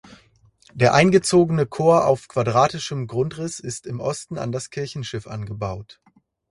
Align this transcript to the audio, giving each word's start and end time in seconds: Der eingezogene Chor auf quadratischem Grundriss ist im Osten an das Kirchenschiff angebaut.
Der 0.73 0.95
eingezogene 0.95 1.67
Chor 1.67 2.07
auf 2.07 2.27
quadratischem 2.27 3.05
Grundriss 3.05 3.59
ist 3.59 3.85
im 3.85 3.99
Osten 3.99 4.39
an 4.39 4.51
das 4.51 4.71
Kirchenschiff 4.71 5.27
angebaut. 5.27 6.01